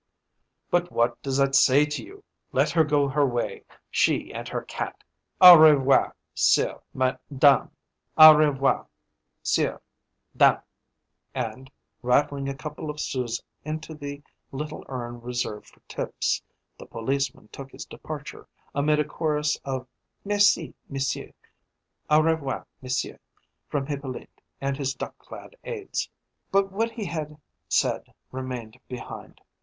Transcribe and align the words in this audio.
"But 0.71 0.91
what 0.91 1.21
does 1.21 1.37
that 1.37 1.53
say 1.53 1.85
to 1.85 2.03
you? 2.03 2.23
Let 2.53 2.71
her 2.71 2.83
go 2.83 3.07
her 3.07 3.23
way, 3.23 3.65
she 3.91 4.33
and 4.33 4.47
her 4.47 4.63
cat. 4.63 5.03
Au 5.39 5.55
r'voir, 5.55 6.15
'sieurs, 6.33 6.79
'dame." 6.89 7.69
And, 11.35 11.71
rattling 12.01 12.49
a 12.49 12.55
couple 12.55 12.89
of 12.89 12.99
sous 12.99 13.43
into 13.63 13.93
the 13.93 14.23
little 14.51 14.83
urn 14.87 15.21
reserved 15.21 15.67
for 15.67 15.81
tips, 15.81 16.41
the 16.79 16.87
policeman 16.87 17.49
took 17.49 17.71
his 17.71 17.85
departure, 17.85 18.47
amid 18.73 18.97
a 18.99 19.05
chorus 19.05 19.55
of 19.63 19.85
"Merci, 20.25 20.73
m'sieu', 20.89 21.31
au 22.09 22.21
r'voir, 22.23 22.65
m'sieu'," 22.81 23.19
from 23.69 23.85
Hippolyte 23.85 24.41
and 24.59 24.77
his 24.77 24.95
duck 24.95 25.15
clad 25.19 25.55
aids. 25.63 26.09
But 26.51 26.71
what 26.71 26.89
he 26.89 27.05
had 27.05 27.37
said 27.69 28.01
remained 28.31 28.79
behind. 28.87 29.41